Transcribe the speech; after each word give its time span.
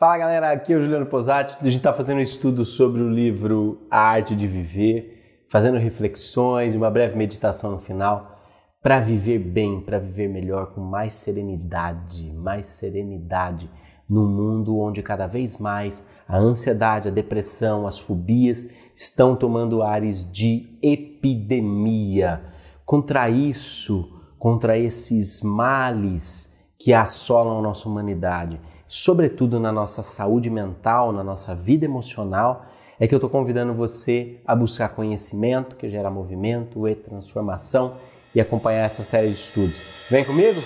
Fala 0.00 0.16
galera, 0.16 0.50
aqui 0.52 0.72
é 0.72 0.76
o 0.76 0.80
Juliano 0.80 1.04
Posati. 1.04 1.58
A 1.60 1.64
gente 1.64 1.76
está 1.76 1.92
fazendo 1.92 2.16
um 2.16 2.22
estudo 2.22 2.64
sobre 2.64 3.02
o 3.02 3.10
livro 3.10 3.86
A 3.90 3.98
Arte 3.98 4.34
de 4.34 4.46
Viver, 4.46 5.44
fazendo 5.46 5.76
reflexões, 5.76 6.74
uma 6.74 6.90
breve 6.90 7.18
meditação 7.18 7.72
no 7.72 7.78
final, 7.80 8.40
para 8.82 8.98
viver 8.98 9.38
bem, 9.38 9.78
para 9.82 9.98
viver 9.98 10.26
melhor, 10.26 10.72
com 10.72 10.80
mais 10.80 11.12
serenidade, 11.12 12.32
mais 12.32 12.68
serenidade 12.68 13.70
no 14.08 14.26
mundo 14.26 14.78
onde 14.78 15.02
cada 15.02 15.26
vez 15.26 15.60
mais 15.60 16.02
a 16.26 16.38
ansiedade, 16.38 17.08
a 17.08 17.12
depressão, 17.12 17.86
as 17.86 17.98
fobias 17.98 18.70
estão 18.96 19.36
tomando 19.36 19.82
ares 19.82 20.24
de 20.32 20.78
epidemia. 20.82 22.40
Contra 22.86 23.28
isso, 23.28 24.10
contra 24.38 24.78
esses 24.78 25.42
males 25.42 26.58
que 26.78 26.94
assolam 26.94 27.58
a 27.58 27.62
nossa 27.62 27.86
humanidade 27.86 28.58
sobretudo 28.90 29.60
na 29.60 29.70
nossa 29.70 30.02
saúde 30.02 30.50
mental, 30.50 31.12
na 31.12 31.22
nossa 31.22 31.54
vida 31.54 31.84
emocional, 31.84 32.66
é 32.98 33.06
que 33.06 33.14
eu 33.14 33.18
estou 33.18 33.30
convidando 33.30 33.72
você 33.72 34.38
a 34.44 34.54
buscar 34.54 34.88
conhecimento 34.88 35.76
que 35.76 35.88
gera 35.88 36.10
movimento 36.10 36.88
e 36.88 36.96
transformação 36.96 37.94
e 38.34 38.40
acompanhar 38.40 38.84
essa 38.84 39.04
série 39.04 39.28
de 39.28 39.34
estudos. 39.34 40.08
Vem 40.10 40.24
comigo? 40.24 40.60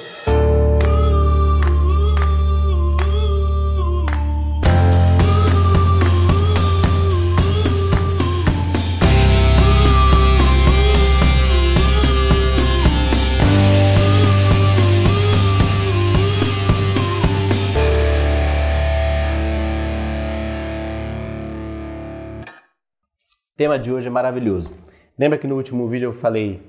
O 23.55 23.57
tema 23.57 23.79
de 23.79 23.93
hoje 23.93 24.09
é 24.09 24.11
maravilhoso. 24.11 24.69
Lembra 25.17 25.39
que 25.39 25.47
no 25.47 25.55
último 25.55 25.87
vídeo 25.87 26.09
eu 26.09 26.13
falei, 26.13 26.61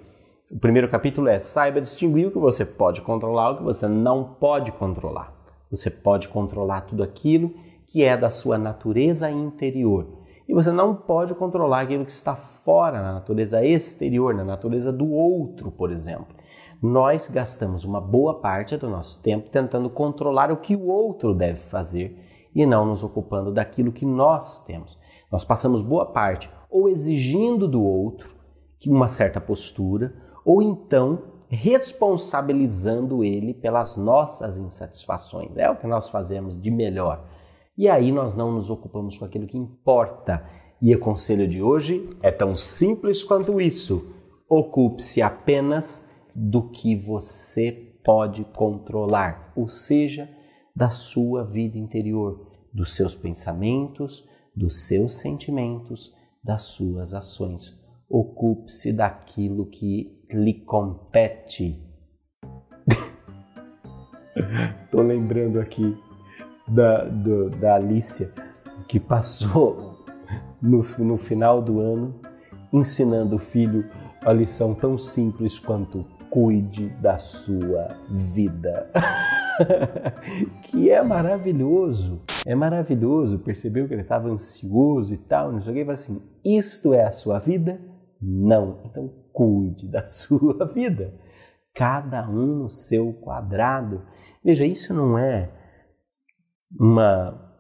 o 0.52 0.60
primeiro 0.60 0.88
capítulo 0.88 1.28
é 1.28 1.40
saiba 1.40 1.82
distinguir 1.82 2.28
o 2.28 2.32
que 2.32 2.38
você 2.38 2.64
pode 2.64 3.02
controlar 3.02 3.50
e 3.50 3.54
o 3.54 3.58
que 3.58 3.64
você 3.64 3.88
não 3.88 4.36
pode 4.36 4.72
controlar. 4.72 5.34
Você 5.72 5.90
pode 5.90 6.28
controlar 6.28 6.82
tudo 6.82 7.02
aquilo 7.02 7.56
que 7.88 8.04
é 8.04 8.16
da 8.16 8.30
sua 8.30 8.60
natureza 8.60 9.32
interior. 9.32 10.06
E 10.48 10.54
você 10.54 10.72
não 10.72 10.94
pode 10.94 11.34
controlar 11.34 11.82
aquilo 11.82 12.06
que 12.06 12.12
está 12.12 12.36
fora, 12.36 13.02
na 13.02 13.14
natureza 13.14 13.66
exterior, 13.66 14.36
na 14.36 14.44
natureza 14.44 14.94
do 14.94 15.10
outro, 15.10 15.72
por 15.72 15.92
exemplo. 15.92 16.36
Nós 16.80 17.28
gastamos 17.28 17.84
uma 17.84 18.00
boa 18.00 18.36
parte 18.42 18.78
do 18.78 18.88
nosso 18.88 19.24
tempo 19.24 19.50
tentando 19.50 19.90
controlar 19.90 20.52
o 20.52 20.58
que 20.58 20.76
o 20.76 20.86
outro 20.86 21.34
deve 21.34 21.58
fazer 21.58 22.16
e 22.54 22.64
não 22.64 22.86
nos 22.86 23.04
ocupando 23.04 23.52
daquilo 23.52 23.92
que 23.92 24.06
nós 24.06 24.62
temos. 24.62 25.00
Nós 25.32 25.44
passamos 25.44 25.82
boa 25.82 26.06
parte 26.06 26.48
ou 26.70 26.90
exigindo 26.90 27.68
do 27.68 27.84
outro 27.84 28.36
uma 28.88 29.08
certa 29.08 29.42
postura, 29.42 30.14
ou 30.44 30.62
então 30.62 31.24
responsabilizando 31.48 33.24
ele 33.24 33.54
pelas 33.54 33.98
nossas 33.98 34.58
insatisfações. 34.58 35.56
É 35.56 35.70
o 35.70 35.76
que 35.76 35.88
nós 35.88 36.10
fazemos 36.10 36.60
de 36.60 36.72
melhor. 36.72 37.28
E 37.78 37.88
aí 37.88 38.12
nós 38.12 38.36
não 38.36 38.52
nos 38.52 38.70
ocupamos 38.70 39.18
com 39.18 39.26
aquilo 39.26 39.48
que 39.48 39.58
importa. 39.58 40.44
E 40.82 40.94
o 40.94 41.00
conselho 41.00 41.48
de 41.48 41.62
hoje 41.62 42.10
é 42.22 42.32
tão 42.32 42.56
simples 42.56 43.24
quanto 43.24 43.62
isso. 43.62 44.14
Ocupe-se 44.50 45.22
apenas 45.22 46.10
do 46.36 46.70
que 46.70 46.96
você 46.96 47.72
pode 48.04 48.44
controlar, 48.46 49.52
ou 49.56 49.68
seja, 49.68 50.30
da 50.76 50.90
sua 50.90 51.44
vida 51.44 51.78
interior, 51.78 52.52
dos 52.74 52.96
seus 52.96 53.16
pensamentos, 53.16 54.28
dos 54.56 54.86
seus 54.86 55.14
sentimentos, 55.14 56.14
das 56.46 56.62
suas 56.62 57.16
ações. 57.16 57.76
Ocupe-se 58.08 58.94
daquilo 58.94 59.66
que 59.66 60.24
lhe 60.30 60.54
compete. 60.54 61.84
Estou 64.86 65.02
lembrando 65.02 65.60
aqui 65.60 65.98
da, 66.68 67.04
do, 67.06 67.50
da 67.50 67.76
Alicia, 67.76 68.32
que 68.88 69.00
passou 69.00 70.06
no, 70.62 70.84
no 71.00 71.18
final 71.18 71.62
do 71.64 71.80
ano 71.80 72.22
ensinando 72.72 73.38
o 73.38 73.40
filho 73.40 73.90
a 74.24 74.32
lição 74.32 74.76
tão 74.76 74.98
simples 74.98 75.58
quanto 75.58 76.06
cuide 76.30 76.90
da 76.90 77.18
sua 77.18 77.98
vida. 78.10 78.92
que 80.64 80.90
é 80.90 81.02
maravilhoso. 81.04 82.22
É 82.46 82.56
maravilhoso. 82.56 83.40
Percebeu 83.40 83.88
que 83.88 83.94
ele 83.94 84.02
estava 84.02 84.30
ansioso 84.30 85.14
e 85.14 85.18
tal, 85.18 85.52
não 85.52 85.62
sei 85.62 85.72
o 85.72 85.76
que. 85.76 85.82
E 85.82 85.86
falou 85.86 85.94
assim: 85.94 86.22
Isto 86.44 86.94
é 86.94 87.06
a 87.06 87.12
sua 87.12 87.40
vida? 87.40 87.80
Não. 88.22 88.82
Então 88.86 89.12
cuide 89.32 89.88
da 89.88 90.06
sua 90.08 90.66
vida. 90.66 91.14
Cada 91.74 92.28
um 92.30 92.64
no 92.64 92.70
seu 92.70 93.14
quadrado. 93.14 94.04
Veja, 94.44 94.66
isso 94.66 94.94
não 94.94 95.18
é 95.18 95.52
uma, 96.80 97.54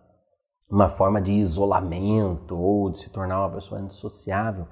uma 0.69 0.87
forma 0.87 1.21
de 1.21 1.31
isolamento 1.33 2.55
ou 2.55 2.89
de 2.89 2.99
se 2.99 3.09
tornar 3.11 3.39
uma 3.39 3.55
pessoa 3.55 3.81
antissociável, 3.81 4.67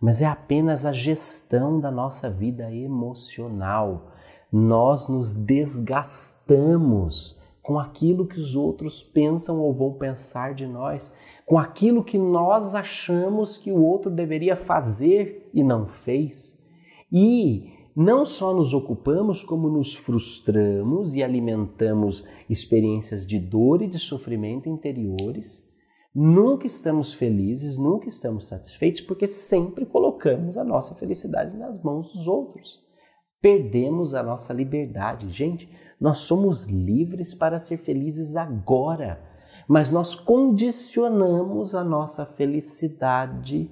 mas 0.00 0.22
é 0.22 0.26
apenas 0.26 0.86
a 0.86 0.92
gestão 0.92 1.78
da 1.78 1.90
nossa 1.90 2.30
vida 2.30 2.72
emocional 2.72 4.10
nós 4.52 5.08
nos 5.08 5.34
desgastamos 5.34 7.38
com 7.62 7.78
aquilo 7.78 8.26
que 8.26 8.40
os 8.40 8.56
outros 8.56 9.02
pensam 9.02 9.60
ou 9.60 9.72
vão 9.72 9.92
pensar 9.92 10.54
de 10.54 10.66
nós, 10.66 11.14
com 11.46 11.58
aquilo 11.58 12.02
que 12.02 12.18
nós 12.18 12.74
achamos 12.74 13.58
que 13.58 13.70
o 13.70 13.80
outro 13.80 14.10
deveria 14.10 14.56
fazer 14.56 15.48
e 15.54 15.62
não 15.62 15.86
fez. 15.86 16.58
E 17.12 17.70
não 17.94 18.24
só 18.24 18.54
nos 18.54 18.72
ocupamos, 18.72 19.42
como 19.42 19.68
nos 19.68 19.94
frustramos 19.94 21.14
e 21.14 21.22
alimentamos 21.22 22.24
experiências 22.48 23.26
de 23.26 23.38
dor 23.38 23.82
e 23.82 23.86
de 23.86 23.98
sofrimento 23.98 24.68
interiores. 24.68 25.68
Nunca 26.14 26.66
estamos 26.66 27.12
felizes, 27.12 27.76
nunca 27.76 28.08
estamos 28.08 28.48
satisfeitos, 28.48 29.00
porque 29.00 29.26
sempre 29.26 29.86
colocamos 29.86 30.56
a 30.56 30.64
nossa 30.64 30.94
felicidade 30.96 31.56
nas 31.56 31.80
mãos 31.82 32.12
dos 32.12 32.26
outros 32.26 32.89
perdemos 33.40 34.14
a 34.14 34.22
nossa 34.22 34.52
liberdade. 34.52 35.30
Gente, 35.30 35.68
nós 36.00 36.18
somos 36.18 36.66
livres 36.66 37.34
para 37.34 37.58
ser 37.58 37.76
felizes 37.76 38.36
agora, 38.36 39.20
mas 39.68 39.90
nós 39.90 40.14
condicionamos 40.14 41.74
a 41.74 41.84
nossa 41.84 42.24
felicidade 42.26 43.70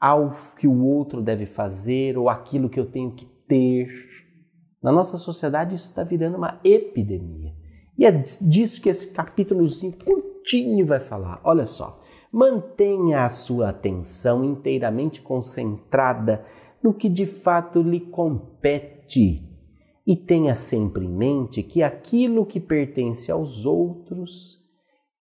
ao 0.00 0.32
que 0.58 0.66
o 0.66 0.84
outro 0.84 1.22
deve 1.22 1.46
fazer 1.46 2.18
ou 2.18 2.28
aquilo 2.28 2.68
que 2.68 2.80
eu 2.80 2.90
tenho 2.90 3.12
que 3.12 3.24
ter. 3.46 3.88
Na 4.82 4.90
nossa 4.90 5.16
sociedade 5.16 5.76
isso 5.76 5.84
está 5.84 6.02
virando 6.02 6.36
uma 6.36 6.58
epidemia. 6.64 7.54
E 7.96 8.04
é 8.04 8.10
disso 8.10 8.82
que 8.82 8.88
esse 8.88 9.12
capítulozinho 9.12 9.92
curtinho 10.04 10.84
vai 10.84 10.98
falar. 10.98 11.40
Olha 11.44 11.66
só. 11.66 12.00
Mantenha 12.32 13.24
a 13.24 13.28
sua 13.28 13.68
atenção 13.68 14.42
inteiramente 14.42 15.20
concentrada 15.20 16.44
no 16.82 16.92
que 16.92 17.08
de 17.08 17.26
fato 17.26 17.80
lhe 17.82 18.00
compete. 18.00 19.48
E 20.06 20.16
tenha 20.16 20.54
sempre 20.54 21.04
em 21.04 21.08
mente 21.08 21.62
que 21.62 21.82
aquilo 21.82 22.44
que 22.44 22.58
pertence 22.58 23.30
aos 23.30 23.64
outros 23.64 24.60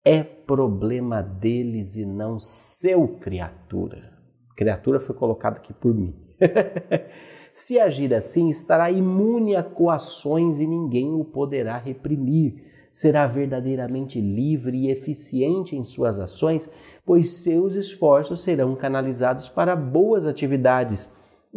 é 0.05 0.23
problema 0.23 1.21
deles 1.21 1.97
e 1.97 2.05
não 2.05 2.39
seu 2.39 3.07
criatura. 3.19 4.13
Criatura 4.55 4.99
foi 4.99 5.15
colocada 5.15 5.57
aqui 5.57 5.73
por 5.73 5.93
mim. 5.93 6.13
Se 7.51 7.79
agir 7.79 8.13
assim, 8.13 8.49
estará 8.49 8.89
imune 8.89 9.55
a 9.55 9.63
coações 9.63 10.59
e 10.59 10.67
ninguém 10.67 11.13
o 11.13 11.23
poderá 11.23 11.77
reprimir. 11.77 12.71
Será 12.91 13.25
verdadeiramente 13.25 14.21
livre 14.21 14.77
e 14.77 14.91
eficiente 14.91 15.75
em 15.75 15.83
suas 15.83 16.19
ações, 16.19 16.69
pois 17.05 17.29
seus 17.29 17.75
esforços 17.75 18.43
serão 18.43 18.75
canalizados 18.75 19.49
para 19.49 19.75
boas 19.75 20.27
atividades 20.27 21.09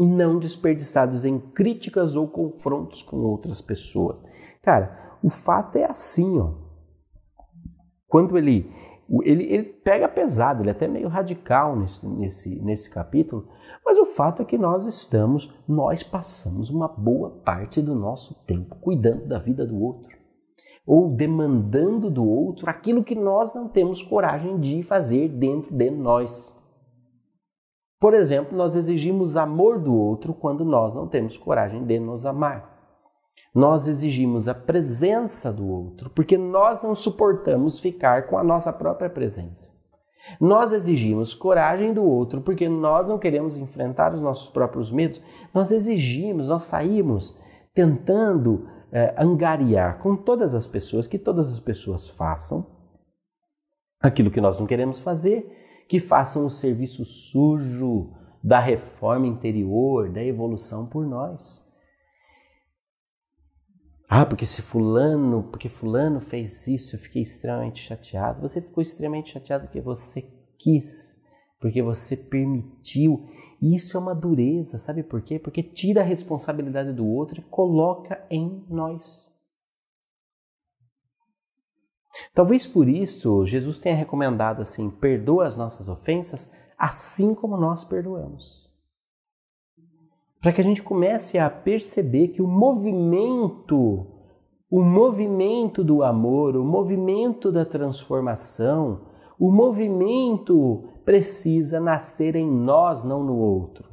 não 0.05 0.39
desperdiçados 0.39 1.25
em 1.25 1.39
críticas 1.39 2.17
ou 2.17 2.29
confrontos 2.29 3.03
com 3.03 3.17
outras 3.19 3.61
pessoas. 3.63 4.23
Cara, 4.63 5.17
o 5.23 5.31
fato 5.31 5.77
é 5.77 5.85
assim, 5.85 6.39
ó. 6.39 6.55
Quando 8.09 8.37
ele, 8.37 8.71
ele, 9.23 9.45
ele 9.45 9.65
pega 9.65 10.09
pesado, 10.09 10.63
ele 10.63 10.69
é 10.69 10.73
até 10.73 10.87
meio 10.87 11.09
radical 11.09 11.77
nesse, 11.77 12.07
nesse, 12.07 12.63
nesse 12.63 12.91
capítulo, 12.91 13.49
mas 13.85 13.99
o 13.99 14.05
fato 14.05 14.43
é 14.43 14.45
que 14.45 14.59
nós 14.59 14.87
estamos, 14.87 15.55
nós 15.67 16.03
passamos 16.03 16.71
uma 16.71 16.89
boa 16.89 17.31
parte 17.31 17.81
do 17.81 17.95
nosso 17.95 18.35
tempo 18.45 18.77
cuidando 18.77 19.27
da 19.27 19.39
vida 19.39 19.67
do 19.67 19.81
outro 19.81 20.17
ou 20.87 21.11
demandando 21.11 22.09
do 22.09 22.25
outro 22.25 22.71
aquilo 22.71 23.03
que 23.03 23.17
nós 23.17 23.53
não 23.53 23.69
temos 23.69 24.03
coragem 24.03 24.61
de 24.61 24.83
fazer 24.85 25.29
dentro 25.29 25.75
de 25.75 25.91
nós. 25.91 26.55
Por 27.99 28.15
exemplo, 28.15 28.57
nós 28.57 28.77
exigimos 28.77 29.37
amor 29.37 29.79
do 29.79 29.95
outro 29.95 30.35
quando 30.35 30.65
nós 30.65 30.95
não 30.95 31.07
temos 31.07 31.37
coragem 31.37 31.85
de 31.85 31.99
nos 31.99 32.27
amar. 32.27 32.75
Nós 33.55 33.89
exigimos 33.89 34.49
a 34.49 34.55
presença 34.55 35.51
do 35.51 35.67
outro 35.67 36.11
porque 36.11 36.37
nós 36.37 36.83
não 36.83 36.95
suportamos 36.95 37.79
ficar 37.79 38.27
com 38.27 38.37
a 38.37 38.45
nossa 38.45 38.73
própria 38.73 39.09
presença. 39.09 39.75
Nós 40.41 40.73
exigimos 40.73 41.33
coragem 41.33 41.95
do 41.95 42.05
outro 42.05 42.41
porque 42.43 42.69
nós 42.69 43.09
não 43.09 43.19
queremos 43.19 43.57
enfrentar 43.57 44.13
os 44.13 44.21
nossos 44.21 44.51
próprios 44.51 44.91
medos. 44.91 45.23
Nós 45.55 45.71
exigimos, 45.71 46.49
nós 46.49 46.65
saímos 46.65 47.39
tentando 47.73 48.69
é, 48.93 49.15
angariar 49.17 49.99
com 49.99 50.17
todas 50.17 50.55
as 50.55 50.67
pessoas 50.67 51.07
que 51.07 51.19
todas 51.19 51.53
as 51.53 51.61
pessoas 51.61 52.09
façam 52.09 52.67
aquilo 54.01 54.31
que 54.31 54.41
nós 54.41 54.61
não 54.61 54.67
queremos 54.67 55.01
fazer, 55.01 55.66
que 55.89 56.01
façam 56.01 56.45
o 56.45 56.51
serviço 56.51 57.05
sujo 57.05 58.13
da 58.43 58.59
reforma 58.59 59.27
interior, 59.27 60.11
da 60.11 60.23
evolução 60.23 60.87
por 60.87 61.07
nós. 61.07 61.67
Ah, 64.09 64.25
porque 64.25 64.47
se 64.47 64.63
fulano, 64.63 65.43
porque 65.51 65.69
fulano 65.69 66.21
fez 66.21 66.69
isso, 66.69 66.95
eu 66.95 67.01
fiquei 67.01 67.23
extremamente 67.23 67.81
chateado. 67.81 68.41
Você 68.41 68.61
ficou 68.61 68.81
extremamente 68.81 69.33
chateado 69.33 69.65
porque 69.65 69.81
você 69.81 70.23
quis, 70.57 71.21
porque 71.61 71.83
você 71.83 72.17
permitiu. 72.17 73.29
E 73.61 73.75
isso 73.75 73.97
é 73.97 74.01
uma 74.01 74.15
dureza, 74.15 74.79
sabe 74.79 75.03
por 75.03 75.23
quê? 75.23 75.41
Porque 75.41 75.63
tira 75.63 76.03
a 76.03 76.05
responsabilidade 76.05 76.93
do 76.93 77.07
outro 77.07 77.41
e 77.41 77.45
coloca 77.45 78.25
em 78.31 78.65
nós. 78.69 79.29
Talvez 82.35 82.67
por 82.67 82.89
isso 82.89 83.45
Jesus 83.47 83.79
tenha 83.79 83.97
recomendado 83.97 84.63
assim: 84.63 84.91
perdoa 84.91 85.47
as 85.47 85.57
nossas 85.57 85.89
ofensas, 85.89 86.53
assim 86.79 87.35
como 87.35 87.57
nós 87.57 87.85
perdoamos 87.85 88.67
para 90.47 90.53
que 90.53 90.61
a 90.61 90.65
gente 90.65 90.81
comece 90.81 91.41
a 91.41 91.51
perceber 91.51 92.29
que 92.29 92.41
o 92.41 92.47
movimento, 92.47 94.07
o 94.71 94.81
movimento 94.81 95.83
do 95.83 96.05
amor, 96.05 96.57
o 96.57 96.65
movimento 96.65 97.51
da 97.51 97.65
transformação, 97.65 99.09
o 99.41 99.51
movimento 99.51 100.85
precisa 101.05 101.81
nascer 101.81 102.37
em 102.37 102.49
nós, 102.49 103.03
não 103.03 103.25
no 103.25 103.37
outro. 103.37 103.91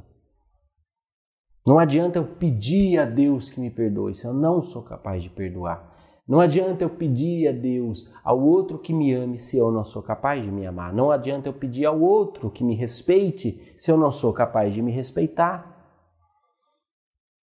Não 1.66 1.80
adianta 1.80 2.20
eu 2.20 2.26
pedir 2.26 3.00
a 3.00 3.06
Deus 3.06 3.50
que 3.50 3.60
me 3.60 3.72
perdoe 3.72 4.14
se 4.14 4.26
eu 4.26 4.34
não 4.34 4.62
sou 4.62 4.84
capaz 4.84 5.24
de 5.24 5.32
perdoar. 5.32 5.93
Não 6.28 6.40
adianta 6.40 6.84
eu 6.84 6.90
pedir 6.90 7.50
a 7.50 7.52
Deus, 7.52 8.10
ao 8.24 8.42
outro 8.42 8.80
que 8.80 8.94
me 8.94 9.14
ame, 9.14 9.38
se 9.38 9.58
eu 9.58 9.72
não 9.72 9.84
sou 9.84 10.02
capaz 10.02 10.42
de 10.42 10.50
me 10.50 10.66
amar. 10.66 10.94
Não 10.94 11.12
adianta 11.12 11.50
eu 11.50 11.54
pedir 11.54 11.86
ao 11.86 12.00
outro 12.00 12.50
que 12.50 12.64
me 12.64 12.76
respeite, 12.76 13.74
se 13.78 13.92
eu 13.92 13.98
não 13.98 14.10
sou 14.10 14.32
capaz 14.32 14.74
de 14.74 14.82
me 14.82 14.92
respeitar. 14.92 15.70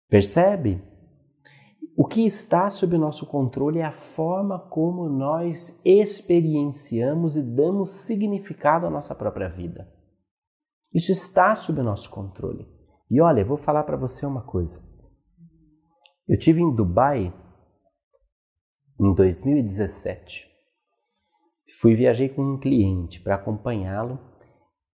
Percebe? 0.08 0.82
O 1.96 2.06
que 2.06 2.25
está 2.25 2.70
sob 2.70 2.94
o 2.94 2.99
nosso 2.99 3.26
controle 3.26 3.81
é 3.81 3.84
a 3.84 3.93
forma 3.93 4.58
como 4.58 5.08
nós 5.08 5.81
experienciamos 5.84 7.37
e 7.37 7.43
damos 7.43 7.90
significado 7.90 8.87
à 8.87 8.90
nossa 8.90 9.14
própria 9.14 9.49
vida. 9.49 9.87
Isso 10.94 11.12
está 11.12 11.55
sob 11.55 11.81
o 11.81 11.84
nosso 11.84 12.08
controle. 12.11 12.66
E 13.11 13.20
olha, 13.20 13.44
vou 13.44 13.56
falar 13.56 13.82
para 13.82 13.96
você 13.96 14.25
uma 14.25 14.43
coisa. 14.43 14.81
Eu 16.28 16.38
tive 16.38 16.62
em 16.62 16.75
Dubai 16.75 17.34
em 19.00 19.14
2017. 19.14 20.49
Fui 21.81 21.94
viajei 21.94 22.29
com 22.29 22.43
um 22.43 22.61
cliente 22.61 23.20
para 23.20 23.37
acompanhá-lo 23.37 24.19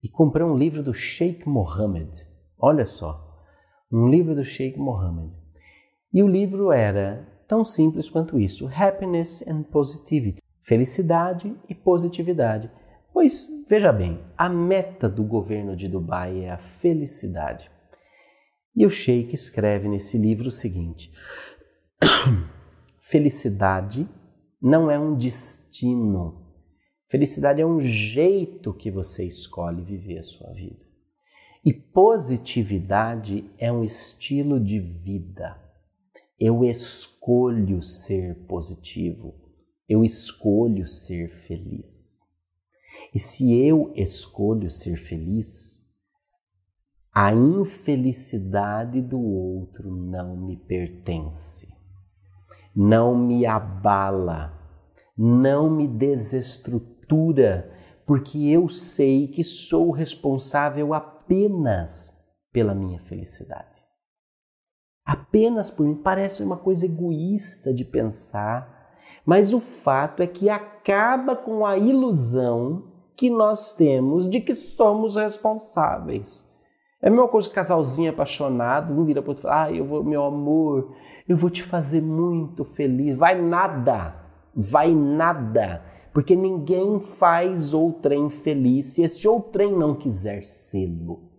e 0.04 0.08
comprei 0.08 0.46
um 0.46 0.56
livro 0.56 0.84
do 0.84 0.94
Sheikh 0.94 1.50
Mohammed. 1.50 2.12
Olha 2.58 2.86
só, 2.86 3.44
um 3.92 4.08
livro 4.08 4.36
do 4.36 4.44
Sheikh 4.44 4.78
Mohammed. 4.78 5.34
E 6.14 6.22
o 6.22 6.28
livro 6.28 6.72
era 6.72 7.28
tão 7.48 7.66
simples 7.66 8.10
quanto 8.10 8.40
isso: 8.40 8.70
Happiness 8.74 9.44
and 9.48 9.64
Positivity 9.64 10.46
felicidade 10.66 11.56
e 11.70 11.76
positividade. 11.76 12.72
Pois, 13.14 13.48
veja 13.70 13.92
bem, 13.94 14.20
a 14.36 14.50
meta 14.50 15.08
do 15.08 15.24
governo 15.24 15.76
de 15.76 15.88
Dubai 15.88 16.44
é 16.44 16.52
a 16.52 16.58
felicidade. 16.58 17.70
E 18.76 18.86
o 18.86 18.90
Sheikh 18.90 19.34
escreve 19.34 19.88
nesse 19.88 20.18
livro 20.18 20.50
o 20.50 20.52
seguinte: 20.52 21.12
Felicidade 23.08 24.10
não 24.60 24.90
é 24.90 24.98
um 24.98 25.16
destino. 25.16 26.44
Felicidade 27.08 27.62
é 27.62 27.66
um 27.66 27.80
jeito 27.80 28.74
que 28.74 28.90
você 28.90 29.24
escolhe 29.24 29.84
viver 29.84 30.18
a 30.18 30.24
sua 30.24 30.52
vida. 30.54 30.84
E 31.64 31.72
positividade 31.72 33.48
é 33.60 33.72
um 33.72 33.84
estilo 33.84 34.60
de 34.60 34.80
vida. 34.80 35.56
Eu 36.40 36.66
escolho 36.66 37.80
ser 37.84 38.44
positivo. 38.48 39.36
Eu 39.88 40.04
escolho 40.04 40.88
ser 40.88 41.30
feliz. 41.30 42.22
E 43.14 43.20
se 43.20 43.54
eu 43.54 43.94
escolho 43.96 44.72
ser 44.72 44.98
feliz, 44.98 45.86
a 47.14 47.32
infelicidade 47.32 49.00
do 49.00 49.22
outro 49.22 49.96
não 49.96 50.36
me 50.36 50.58
pertence, 50.58 51.75
não 52.76 53.16
me 53.16 53.46
abala, 53.46 54.54
não 55.18 55.70
me 55.70 55.88
desestrutura, 55.88 57.72
porque 58.06 58.50
eu 58.50 58.68
sei 58.68 59.28
que 59.28 59.44
sou 59.44 59.92
responsável 59.92 60.94
apenas 60.94 62.14
pela 62.52 62.76
minha 62.76 63.00
felicidade. 63.00 63.76
Apenas 65.06 65.72
por 65.72 65.86
mim. 65.86 65.96
Parece 65.96 66.44
uma 66.44 66.58
coisa 66.58 66.86
egoísta 66.86 67.74
de 67.74 67.86
pensar, 67.86 68.94
mas 69.26 69.54
o 69.54 69.60
fato 69.60 70.22
é 70.22 70.28
que 70.28 70.50
acaba 70.50 71.36
com 71.36 71.66
a 71.66 71.78
ilusão 71.78 72.92
que 73.16 73.30
nós 73.30 73.74
temos 73.74 74.30
de 74.30 74.42
que 74.42 74.56
somos 74.56 75.16
responsáveis. 75.16 76.45
É 77.06 77.08
a 77.08 77.12
mesma 77.12 77.28
coisa 77.28 77.48
que 77.48 77.54
casalzinho 77.54 78.10
apaixonado, 78.10 78.92
um 78.92 79.06
vira 79.06 79.22
para 79.22 79.30
outro 79.30 79.42
e 79.42 79.44
fala: 79.44 79.66
Ah, 79.66 79.72
eu 79.72 79.86
vou, 79.86 80.04
meu 80.04 80.24
amor, 80.24 80.96
eu 81.30 81.38
vou 81.38 81.52
te 81.52 81.62
fazer 81.62 82.02
muito 82.02 82.66
feliz. 82.66 83.16
Vai 83.16 83.40
nada, 83.40 84.16
vai 84.56 84.92
nada. 84.92 85.86
Porque 86.12 86.36
ninguém 86.36 87.00
faz 87.00 87.76
outrem 87.76 88.28
feliz 88.32 88.88
se 88.88 89.04
esse 89.04 89.28
outrem 89.28 89.72
não 89.72 89.94
quiser 89.94 90.46
sê-lo. 90.46 91.30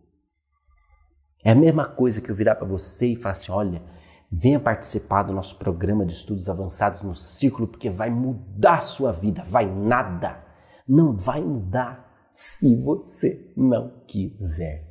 É 1.44 1.50
a 1.50 1.54
mesma 1.56 1.84
coisa 1.84 2.20
que 2.20 2.30
eu 2.30 2.34
virar 2.36 2.54
para 2.54 2.68
você 2.68 3.08
e 3.08 3.16
falar 3.16 3.32
assim: 3.32 3.50
olha, 3.50 3.82
venha 4.30 4.60
participar 4.60 5.24
do 5.24 5.32
nosso 5.32 5.58
programa 5.58 6.06
de 6.06 6.12
estudos 6.12 6.48
avançados 6.48 7.02
no 7.02 7.16
círculo, 7.16 7.66
porque 7.66 7.90
vai 7.90 8.08
mudar 8.08 8.78
a 8.78 8.82
sua 8.82 9.10
vida. 9.10 9.42
Vai 9.42 9.66
nada. 9.66 10.44
Não 10.86 11.16
vai 11.16 11.42
mudar 11.42 12.28
se 12.30 12.76
você 12.76 13.52
não 13.56 14.04
quiser. 14.06 14.85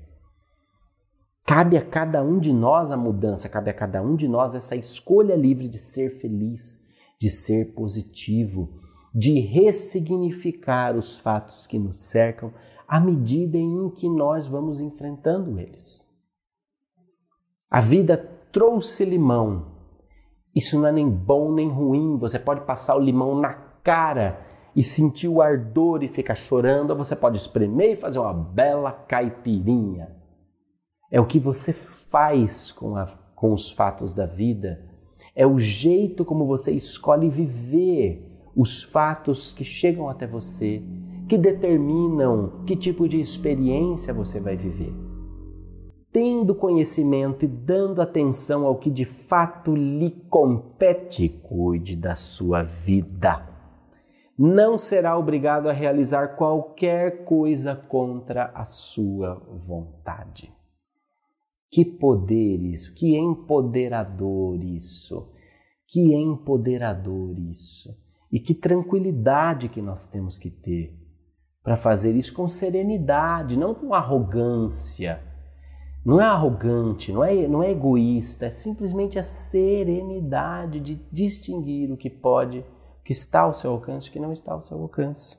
Cabe 1.45 1.77
a 1.77 1.81
cada 1.85 2.23
um 2.23 2.39
de 2.39 2.51
nós 2.51 2.91
a 2.91 2.97
mudança, 2.97 3.47
cabe 3.47 3.69
a 3.69 3.73
cada 3.73 4.01
um 4.01 4.15
de 4.15 4.27
nós 4.27 4.55
essa 4.55 4.75
escolha 4.75 5.35
livre 5.35 5.67
de 5.67 5.77
ser 5.77 6.09
feliz, 6.19 6.83
de 7.21 7.29
ser 7.29 7.75
positivo, 7.75 8.81
de 9.13 9.39
ressignificar 9.39 10.95
os 10.95 11.19
fatos 11.19 11.67
que 11.67 11.77
nos 11.77 11.99
cercam 11.99 12.51
à 12.87 12.99
medida 12.99 13.59
em 13.59 13.91
que 13.91 14.09
nós 14.09 14.47
vamos 14.47 14.81
enfrentando 14.81 15.59
eles. 15.59 16.03
A 17.69 17.79
vida 17.79 18.17
trouxe 18.51 19.05
limão. 19.05 19.67
Isso 20.55 20.79
não 20.79 20.87
é 20.87 20.91
nem 20.91 21.07
bom 21.07 21.51
nem 21.51 21.69
ruim. 21.69 22.17
Você 22.17 22.39
pode 22.39 22.61
passar 22.61 22.95
o 22.95 22.99
limão 22.99 23.39
na 23.39 23.53
cara 23.83 24.41
e 24.75 24.83
sentir 24.83 25.27
o 25.27 25.43
ardor 25.43 26.01
e 26.01 26.07
ficar 26.07 26.35
chorando, 26.35 26.89
ou 26.89 26.97
você 26.97 27.15
pode 27.15 27.37
espremer 27.37 27.91
e 27.91 27.95
fazer 27.95 28.17
uma 28.17 28.33
bela 28.33 28.91
caipirinha. 28.91 30.14
É 31.11 31.19
o 31.21 31.25
que 31.25 31.39
você 31.39 31.71
faz 31.71 32.71
com, 32.71 32.95
a, 32.95 33.05
com 33.35 33.53
os 33.53 33.71
fatos 33.71 34.13
da 34.13 34.25
vida. 34.25 34.83
É 35.35 35.45
o 35.45 35.59
jeito 35.59 36.23
como 36.23 36.45
você 36.45 36.71
escolhe 36.71 37.29
viver 37.29 38.25
os 38.55 38.83
fatos 38.83 39.53
que 39.53 39.63
chegam 39.63 40.07
até 40.09 40.25
você, 40.25 40.81
que 41.27 41.37
determinam 41.37 42.63
que 42.65 42.75
tipo 42.75 43.07
de 43.07 43.19
experiência 43.19 44.13
você 44.13 44.39
vai 44.39 44.55
viver. 44.55 44.93
Tendo 46.11 46.55
conhecimento 46.55 47.43
e 47.43 47.47
dando 47.47 48.01
atenção 48.01 48.65
ao 48.65 48.77
que 48.77 48.89
de 48.89 49.03
fato 49.03 49.75
lhe 49.75 50.11
compete, 50.29 51.27
cuide 51.27 51.97
da 51.97 52.15
sua 52.15 52.63
vida. 52.63 53.45
Não 54.37 54.77
será 54.77 55.17
obrigado 55.17 55.67
a 55.67 55.73
realizar 55.73 56.37
qualquer 56.37 57.25
coisa 57.25 57.75
contra 57.75 58.51
a 58.53 58.63
sua 58.63 59.41
vontade. 59.67 60.54
Que 61.75 61.83
poder 61.83 62.63
isso, 62.63 62.95
que 62.95 63.17
empoderador 63.17 64.63
isso, 64.63 65.27
que 65.85 66.13
empoderador 66.13 67.37
isso. 67.37 67.93
E 68.31 68.39
que 68.39 68.53
tranquilidade 68.53 69.67
que 69.67 69.81
nós 69.81 70.07
temos 70.07 70.37
que 70.37 70.49
ter 70.49 70.97
para 71.61 71.75
fazer 71.75 72.15
isso 72.15 72.33
com 72.33 72.47
serenidade, 72.47 73.57
não 73.57 73.75
com 73.75 73.93
arrogância. 73.93 75.21
Não 76.05 76.21
é 76.21 76.23
arrogante, 76.23 77.11
não 77.11 77.21
é, 77.21 77.45
não 77.45 77.61
é 77.61 77.71
egoísta, 77.71 78.45
é 78.45 78.49
simplesmente 78.49 79.19
a 79.19 79.23
serenidade 79.23 80.79
de 80.79 80.95
distinguir 81.11 81.91
o 81.91 81.97
que 81.97 82.09
pode, 82.09 82.59
o 82.59 83.03
que 83.03 83.11
está 83.11 83.41
ao 83.41 83.53
seu 83.53 83.71
alcance 83.71 84.07
o 84.07 84.13
que 84.13 84.19
não 84.19 84.31
está 84.31 84.53
ao 84.53 84.63
seu 84.63 84.81
alcance. 84.81 85.37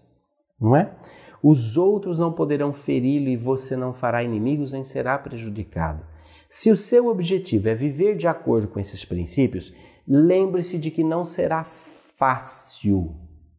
Não 0.60 0.76
é? 0.76 0.94
Os 1.42 1.78
outros 1.78 2.18
não 2.18 2.30
poderão 2.30 2.74
feri-lo 2.74 3.30
e 3.30 3.38
você 3.38 3.74
não 3.74 3.94
fará 3.94 4.22
inimigos 4.22 4.72
nem 4.72 4.84
será 4.84 5.16
prejudicado. 5.16 6.14
Se 6.48 6.70
o 6.70 6.76
seu 6.76 7.08
objetivo 7.08 7.68
é 7.68 7.74
viver 7.74 8.16
de 8.16 8.28
acordo 8.28 8.68
com 8.68 8.80
esses 8.80 9.04
princípios, 9.04 9.74
lembre-se 10.06 10.78
de 10.78 10.90
que 10.90 11.02
não 11.02 11.24
será 11.24 11.64
fácil. 11.64 13.16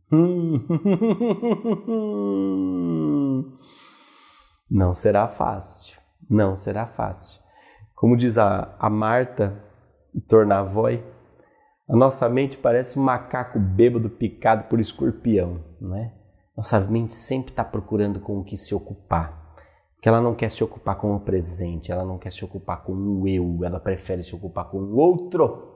Não 4.69 4.93
será 4.93 5.29
fácil. 5.29 5.97
Não 6.29 6.53
será 6.53 6.85
fácil. 6.85 7.41
Como 7.95 8.17
diz 8.17 8.37
a, 8.37 8.75
a 8.77 8.89
Marta 8.89 9.63
Tornavoy, 10.27 11.01
a 11.89 11.95
nossa 11.95 12.27
mente 12.27 12.57
parece 12.57 12.99
um 12.99 13.03
macaco 13.03 13.57
bêbado 13.57 14.09
picado 14.09 14.65
por 14.65 14.79
escorpião, 14.79 15.63
não 15.79 15.95
é? 15.95 16.13
Nossa 16.55 16.79
mente 16.81 17.13
sempre 17.13 17.51
está 17.51 17.63
procurando 17.63 18.19
com 18.19 18.39
o 18.39 18.43
que 18.43 18.57
se 18.57 18.75
ocupar. 18.75 19.46
Que 20.01 20.07
ela 20.07 20.21
não 20.21 20.35
quer 20.35 20.49
se 20.49 20.63
ocupar 20.63 20.97
com 20.97 21.15
o 21.15 21.19
presente, 21.19 21.91
ela 21.91 22.05
não 22.05 22.17
quer 22.17 22.31
se 22.31 22.45
ocupar 22.45 22.83
com 22.83 22.93
o 22.93 23.27
eu, 23.27 23.63
ela 23.63 23.79
prefere 23.79 24.23
se 24.23 24.35
ocupar 24.35 24.69
com 24.69 24.77
o 24.77 24.95
outro. 24.95 25.73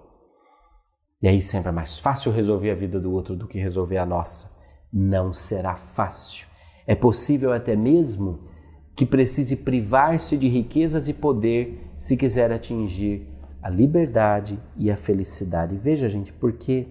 E 1.21 1.27
aí 1.27 1.41
sempre 1.41 1.69
é 1.69 1.71
mais 1.71 1.99
fácil 1.99 2.31
resolver 2.31 2.71
a 2.71 2.75
vida 2.75 2.99
do 2.99 3.11
outro 3.11 3.35
do 3.35 3.47
que 3.47 3.59
resolver 3.59 3.97
a 3.97 4.05
nossa. 4.05 4.51
Não 4.91 5.33
será 5.33 5.75
fácil. 5.75 6.47
É 6.87 6.95
possível 6.95 7.53
até 7.53 7.75
mesmo 7.75 8.47
que 8.95 9.05
precise 9.05 9.55
privar-se 9.55 10.37
de 10.37 10.47
riquezas 10.47 11.07
e 11.07 11.13
poder 11.13 11.91
se 11.95 12.17
quiser 12.17 12.51
atingir 12.51 13.27
a 13.61 13.69
liberdade 13.69 14.59
e 14.75 14.89
a 14.89 14.97
felicidade. 14.97 15.75
Veja, 15.75 16.09
gente, 16.09 16.33
porque 16.33 16.87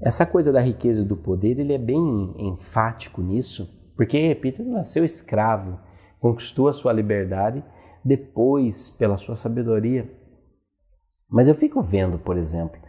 essa 0.00 0.26
coisa 0.26 0.52
da 0.52 0.60
riqueza 0.60 1.02
e 1.02 1.04
do 1.06 1.16
poder, 1.16 1.58
ele 1.58 1.72
é 1.72 1.78
bem 1.78 2.34
enfático 2.38 3.22
nisso, 3.22 3.92
porque 3.96 4.34
Peter 4.34 4.66
nasceu 4.66 5.04
escravo, 5.04 5.78
conquistou 6.26 6.66
a 6.66 6.72
sua 6.72 6.92
liberdade 6.92 7.64
depois 8.04 8.90
pela 8.90 9.16
sua 9.16 9.36
sabedoria. 9.36 10.10
Mas 11.30 11.46
eu 11.46 11.54
fico 11.54 11.80
vendo, 11.80 12.18
por 12.18 12.36
exemplo, 12.36 12.80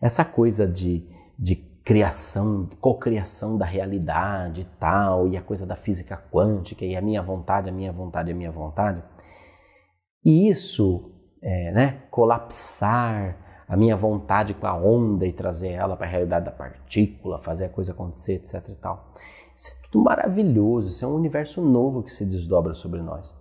essa 0.00 0.24
coisa 0.24 0.66
de, 0.68 1.04
de 1.36 1.56
criação, 1.84 2.68
cocriação 2.80 3.58
da 3.58 3.64
realidade 3.64 4.60
e 4.60 4.64
tal, 4.64 5.26
e 5.26 5.36
a 5.36 5.42
coisa 5.42 5.66
da 5.66 5.74
física 5.74 6.16
quântica, 6.32 6.84
e 6.84 6.96
a 6.96 7.00
minha 7.00 7.22
vontade, 7.22 7.68
a 7.68 7.72
minha 7.72 7.92
vontade, 7.92 8.30
a 8.30 8.34
minha 8.34 8.52
vontade. 8.52 9.02
E 10.24 10.48
isso, 10.48 11.12
é, 11.42 11.72
né, 11.72 12.02
colapsar 12.10 13.64
a 13.68 13.76
minha 13.76 13.96
vontade 13.96 14.54
com 14.54 14.66
a 14.66 14.76
onda 14.76 15.26
e 15.26 15.32
trazer 15.32 15.70
ela 15.70 15.96
para 15.96 16.06
a 16.06 16.10
realidade 16.10 16.44
da 16.44 16.52
partícula, 16.52 17.38
fazer 17.38 17.64
a 17.64 17.68
coisa 17.68 17.90
acontecer, 17.90 18.34
etc 18.34 18.68
e 18.68 18.74
tal. 18.76 19.12
Isso 19.56 19.72
é 19.72 19.88
tudo 19.90 20.04
maravilhoso, 20.04 20.90
isso 20.90 21.02
é 21.02 21.08
um 21.08 21.14
universo 21.14 21.62
novo 21.62 22.02
que 22.02 22.12
se 22.12 22.26
desdobra 22.26 22.74
sobre 22.74 23.00
nós. 23.00 23.34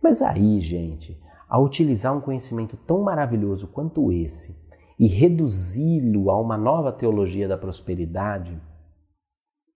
Mas 0.00 0.22
aí, 0.22 0.60
gente, 0.60 1.20
ao 1.48 1.64
utilizar 1.64 2.16
um 2.16 2.20
conhecimento 2.20 2.76
tão 2.76 3.02
maravilhoso 3.02 3.66
quanto 3.72 4.12
esse 4.12 4.56
e 4.96 5.08
reduzi-lo 5.08 6.30
a 6.30 6.40
uma 6.40 6.56
nova 6.56 6.92
teologia 6.92 7.48
da 7.48 7.58
prosperidade, 7.58 8.60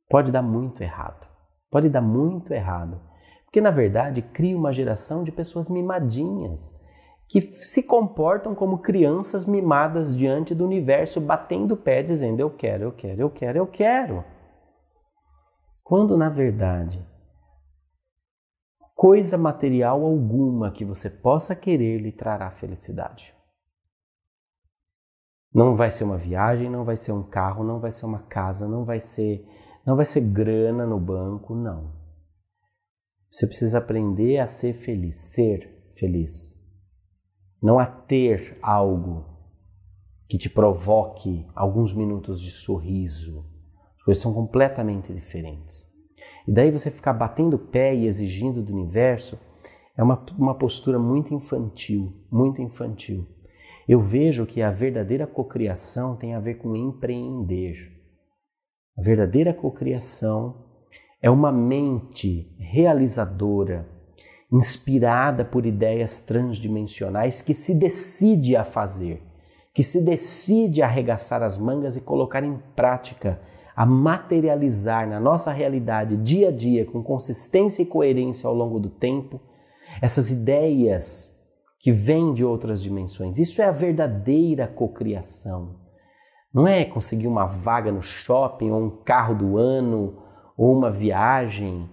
pode 0.08 0.30
dar 0.30 0.42
muito 0.42 0.82
errado. 0.82 1.26
Pode 1.68 1.88
dar 1.88 2.00
muito 2.00 2.52
errado. 2.52 3.00
Porque, 3.44 3.60
na 3.60 3.70
verdade, 3.70 4.22
cria 4.22 4.56
uma 4.56 4.72
geração 4.72 5.24
de 5.24 5.32
pessoas 5.32 5.68
mimadinhas 5.68 6.80
que 7.28 7.40
se 7.60 7.82
comportam 7.82 8.54
como 8.54 8.78
crianças 8.78 9.46
mimadas 9.46 10.14
diante 10.14 10.54
do 10.54 10.64
universo, 10.64 11.20
batendo 11.20 11.72
o 11.72 11.76
pé, 11.76 12.02
dizendo: 12.02 12.40
Eu 12.40 12.50
quero, 12.50 12.84
eu 12.84 12.92
quero, 12.92 13.20
eu 13.20 13.30
quero, 13.30 13.58
eu 13.58 13.66
quero. 13.66 14.24
Quando, 15.92 16.16
na 16.16 16.30
verdade, 16.30 17.06
coisa 18.94 19.36
material 19.36 20.02
alguma 20.02 20.72
que 20.72 20.86
você 20.86 21.10
possa 21.10 21.54
querer 21.54 21.98
lhe 21.98 22.10
trará 22.10 22.50
felicidade. 22.50 23.34
Não 25.52 25.76
vai 25.76 25.90
ser 25.90 26.04
uma 26.04 26.16
viagem, 26.16 26.70
não 26.70 26.82
vai 26.82 26.96
ser 26.96 27.12
um 27.12 27.22
carro, 27.22 27.62
não 27.62 27.78
vai 27.78 27.90
ser 27.90 28.06
uma 28.06 28.22
casa, 28.22 28.66
não 28.66 28.86
vai 28.86 29.00
ser, 29.00 29.46
não 29.84 29.94
vai 29.94 30.06
ser 30.06 30.22
grana 30.22 30.86
no 30.86 30.98
banco, 30.98 31.54
não. 31.54 31.92
Você 33.30 33.46
precisa 33.46 33.76
aprender 33.76 34.38
a 34.38 34.46
ser 34.46 34.72
feliz, 34.72 35.16
ser 35.34 35.92
feliz 35.94 36.58
não 37.62 37.78
a 37.78 37.84
ter 37.84 38.58
algo 38.62 39.26
que 40.26 40.38
te 40.38 40.48
provoque 40.48 41.46
alguns 41.54 41.92
minutos 41.92 42.40
de 42.40 42.50
sorriso. 42.50 43.51
As 44.02 44.04
coisas 44.04 44.20
são 44.20 44.34
completamente 44.34 45.14
diferentes. 45.14 45.86
E 46.48 46.50
daí 46.50 46.72
você 46.72 46.90
ficar 46.90 47.12
batendo 47.12 47.56
pé 47.56 47.94
e 47.94 48.08
exigindo 48.08 48.60
do 48.60 48.72
universo 48.72 49.38
é 49.96 50.02
uma, 50.02 50.26
uma 50.36 50.58
postura 50.58 50.98
muito 50.98 51.32
infantil, 51.32 52.12
muito 52.28 52.60
infantil. 52.60 53.24
Eu 53.88 54.00
vejo 54.00 54.44
que 54.44 54.60
a 54.60 54.72
verdadeira 54.72 55.24
cocriação 55.24 56.16
tem 56.16 56.34
a 56.34 56.40
ver 56.40 56.54
com 56.54 56.74
empreender. 56.74 57.76
A 58.98 59.02
verdadeira 59.02 59.54
cocriação 59.54 60.66
é 61.22 61.30
uma 61.30 61.52
mente 61.52 62.56
realizadora 62.58 63.88
inspirada 64.50 65.44
por 65.44 65.64
ideias 65.64 66.20
transdimensionais 66.22 67.40
que 67.40 67.54
se 67.54 67.72
decide 67.72 68.56
a 68.56 68.64
fazer, 68.64 69.22
que 69.72 69.84
se 69.84 70.04
decide 70.04 70.82
a 70.82 70.86
arregaçar 70.86 71.40
as 71.40 71.56
mangas 71.56 71.96
e 71.96 72.00
colocar 72.00 72.42
em 72.42 72.58
prática, 72.74 73.40
a 73.74 73.86
materializar 73.86 75.08
na 75.08 75.18
nossa 75.18 75.52
realidade 75.52 76.16
dia 76.16 76.48
a 76.48 76.52
dia 76.52 76.84
com 76.84 77.02
consistência 77.02 77.82
e 77.82 77.86
coerência 77.86 78.46
ao 78.46 78.54
longo 78.54 78.78
do 78.78 78.88
tempo 78.88 79.40
essas 80.00 80.30
ideias 80.30 81.36
que 81.78 81.90
vêm 81.90 82.32
de 82.32 82.44
outras 82.44 82.82
dimensões. 82.82 83.38
Isso 83.38 83.60
é 83.60 83.64
a 83.64 83.72
verdadeira 83.72 84.66
cocriação. 84.66 85.76
Não 86.52 86.66
é 86.66 86.84
conseguir 86.84 87.26
uma 87.26 87.46
vaga 87.46 87.90
no 87.90 88.02
shopping 88.02 88.70
ou 88.70 88.82
um 88.82 88.90
carro 89.04 89.34
do 89.34 89.56
ano 89.56 90.22
ou 90.56 90.72
uma 90.76 90.90
viagem 90.90 91.88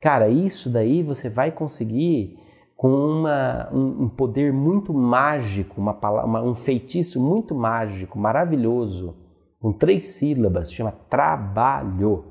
Cara, 0.00 0.30
isso 0.30 0.70
daí 0.70 1.02
você 1.02 1.28
vai 1.28 1.52
conseguir 1.52 2.38
com 2.74 2.88
uma, 2.88 3.68
um, 3.70 4.04
um 4.04 4.08
poder 4.08 4.50
muito 4.50 4.94
mágico, 4.94 5.78
uma, 5.78 5.92
uma, 6.24 6.42
um 6.42 6.54
feitiço 6.54 7.20
muito 7.22 7.54
mágico, 7.54 8.18
maravilhoso, 8.18 9.14
com 9.60 9.72
três 9.72 10.06
sílabas, 10.06 10.72
chama 10.72 10.90
trabalho, 10.90 12.24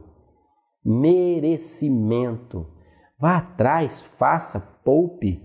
merecimento. 0.84 2.68
Vá 3.18 3.38
atrás, 3.38 4.02
faça, 4.02 4.60
poupe, 4.84 5.42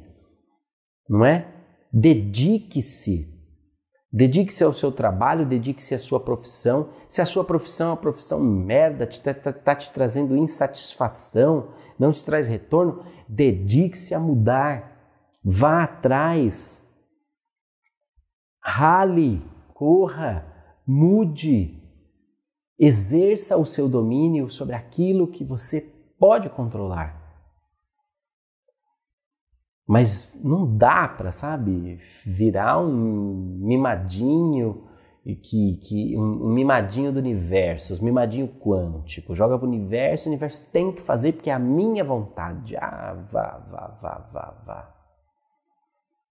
não 1.09 1.25
é? 1.25 1.53
Dedique-se 1.93 3.35
Dedique-se 4.17 4.63
ao 4.63 4.73
seu 4.73 4.93
trabalho, 4.93 5.45
dedique-se 5.45 5.93
à 5.93 5.99
sua 5.99 6.21
profissão. 6.21 6.91
Se 7.09 7.21
a 7.21 7.27
sua 7.27 7.43
profissão 7.45 7.89
é 7.89 7.91
uma 7.91 7.97
profissão 7.97 8.39
merda, 8.39 9.03
está 9.03 9.35
tá, 9.35 9.53
tá 9.53 9.75
te 9.75 9.91
trazendo 9.91 10.37
insatisfação, 10.37 11.71
não 11.99 12.13
te 12.13 12.23
traz 12.23 12.47
retorno, 12.47 13.05
dedique-se 13.29 14.15
a 14.15 14.21
mudar. 14.21 15.19
Vá 15.43 15.83
atrás. 15.83 16.81
Rale, 18.63 19.43
corra, 19.75 20.47
mude. 20.87 21.83
Exerça 22.79 23.57
o 23.57 23.65
seu 23.65 23.89
domínio 23.89 24.51
sobre 24.51 24.75
aquilo 24.75 25.29
que 25.29 25.45
você 25.45 25.81
pode 26.19 26.49
controlar. 26.51 27.23
Mas 29.87 30.33
não 30.43 30.77
dá 30.77 31.07
para, 31.07 31.31
sabe, 31.31 31.97
virar 32.25 32.81
um 32.81 33.59
mimadinho 33.61 34.89
que, 35.43 35.77
que 35.77 36.19
um, 36.19 36.49
mimadinho 36.53 37.13
do 37.13 37.19
universo, 37.19 37.99
um 38.01 38.05
mimadinho 38.05 38.49
quântico, 38.49 39.35
joga 39.35 39.59
para 39.59 39.67
o 39.67 39.69
universo, 39.69 40.29
o 40.29 40.33
universo 40.33 40.71
tem 40.71 40.93
que 40.93 41.01
fazer 41.01 41.33
porque 41.33 41.51
é 41.51 41.55
a 41.55 41.59
minha 41.59 42.05
vontade. 42.05 42.77
Ah, 42.77 43.15
vá, 43.31 43.59
vá, 43.71 43.87
vá, 44.01 44.19
vá, 44.33 44.63
vá. 44.67 44.95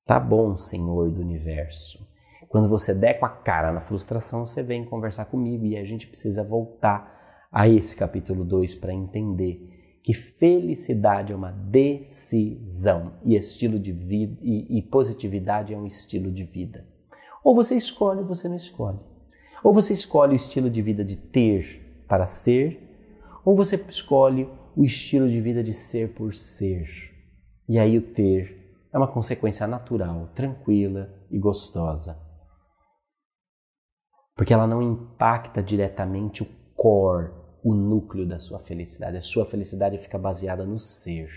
Tá 0.05 0.19
bom, 0.19 0.55
Senhor 0.55 1.09
do 1.11 1.21
universo. 1.21 2.05
Quando 2.53 2.69
você 2.69 2.93
der 2.93 3.15
com 3.15 3.25
a 3.25 3.29
cara 3.29 3.71
na 3.71 3.81
frustração, 3.81 4.45
você 4.45 4.61
vem 4.61 4.85
conversar 4.85 5.25
comigo 5.25 5.65
e 5.65 5.75
a 5.75 5.83
gente 5.83 6.05
precisa 6.05 6.43
voltar 6.43 7.47
a 7.51 7.67
esse 7.67 7.95
capítulo 7.95 8.45
2 8.45 8.75
para 8.75 8.93
entender 8.93 9.97
que 10.03 10.13
felicidade 10.13 11.33
é 11.33 11.35
uma 11.35 11.49
decisão 11.49 13.13
e 13.25 13.35
estilo 13.35 13.79
de 13.79 13.91
vida 13.91 14.37
e, 14.43 14.77
e 14.77 14.83
positividade 14.83 15.73
é 15.73 15.77
um 15.77 15.87
estilo 15.87 16.31
de 16.31 16.43
vida. 16.43 16.85
Ou 17.43 17.55
você 17.55 17.75
escolhe 17.75 18.19
ou 18.19 18.27
você 18.27 18.47
não 18.47 18.55
escolhe. 18.55 18.99
Ou 19.63 19.73
você 19.73 19.95
escolhe 19.95 20.33
o 20.33 20.35
estilo 20.35 20.69
de 20.69 20.81
vida 20.83 21.03
de 21.03 21.17
ter 21.17 22.03
para 22.07 22.27
ser, 22.27 22.79
ou 23.43 23.55
você 23.55 23.83
escolhe 23.89 24.47
o 24.75 24.85
estilo 24.85 25.27
de 25.27 25.41
vida 25.41 25.63
de 25.63 25.73
ser 25.73 26.13
por 26.13 26.35
ser. 26.35 26.87
E 27.67 27.79
aí 27.79 27.97
o 27.97 28.13
ter 28.13 28.77
é 28.93 28.97
uma 28.99 29.07
consequência 29.07 29.65
natural, 29.65 30.29
tranquila 30.35 31.11
e 31.31 31.39
gostosa. 31.39 32.22
Porque 34.35 34.53
ela 34.53 34.67
não 34.67 34.81
impacta 34.81 35.61
diretamente 35.61 36.43
o 36.43 36.47
core, 36.75 37.31
o 37.63 37.73
núcleo 37.73 38.27
da 38.27 38.39
sua 38.39 38.59
felicidade. 38.59 39.17
A 39.17 39.21
sua 39.21 39.45
felicidade 39.45 39.97
fica 39.97 40.17
baseada 40.17 40.65
no 40.65 40.79
ser. 40.79 41.29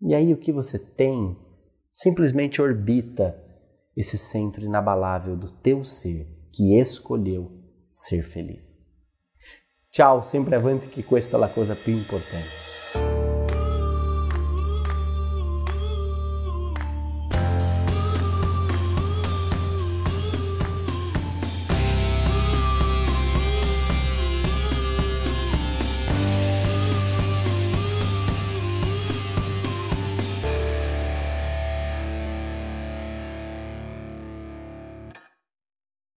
E 0.00 0.14
aí 0.14 0.32
o 0.32 0.38
que 0.38 0.52
você 0.52 0.78
tem 0.78 1.36
simplesmente 1.90 2.62
orbita 2.62 3.36
esse 3.96 4.16
centro 4.16 4.64
inabalável 4.64 5.36
do 5.36 5.50
teu 5.50 5.84
ser 5.84 6.28
que 6.52 6.78
escolheu 6.78 7.50
ser 7.90 8.22
feliz. 8.22 8.86
Ciao, 9.90 10.22
sempre 10.22 10.54
avanti 10.54 10.88
che 10.88 11.02
questa 11.02 11.36
è 11.36 11.40
la 11.40 11.48
cosa 11.48 11.74
più 11.74 11.94
importante. 11.94 12.67